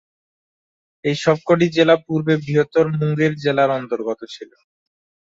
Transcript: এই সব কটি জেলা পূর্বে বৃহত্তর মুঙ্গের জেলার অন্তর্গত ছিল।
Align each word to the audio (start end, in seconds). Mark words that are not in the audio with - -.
এই 1.05 1.15
সব 1.17 1.37
কটি 1.47 1.67
জেলা 1.77 1.95
পূর্বে 2.05 2.33
বৃহত্তর 2.43 2.85
মুঙ্গের 2.93 3.33
জেলার 3.43 3.69
অন্তর্গত 3.79 4.19
ছিল। 4.33 4.51